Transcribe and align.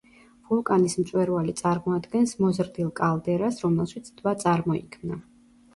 ვულკანის 0.51 0.95
მწვერვალი 1.01 1.53
წარმოადგენს 1.61 2.33
მოზრდილ 2.41 2.91
კალდერას, 3.03 3.61
რომელშიც 3.67 4.13
ტბა 4.17 4.37
წარმოიქმნა. 4.47 5.23